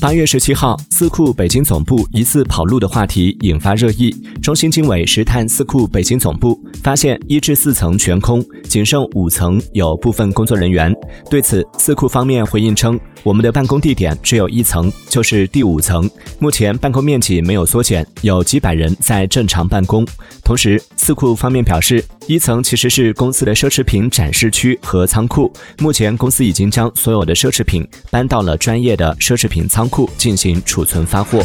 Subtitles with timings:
[0.00, 4.14] 八月十七号，四库北京总部疑似跑路的话题引发热议。
[4.40, 10.94] 中新经纬实探四库北京总部，发现一至四层全空，仅剩五层有部分工作人员。
[11.30, 16.08] 对此，四库方面回应称，我们的办公地点只有一层，就是第五层，
[16.38, 20.06] 目前办公面积没有缩减，有几百人在正常办公。
[20.42, 31.42] 同时，四库方面表示，一层其实是公司的奢侈品展示区和仓库，目前公司已经将所有的奢侈品搬到了专业的奢侈品仓库进行储存发货。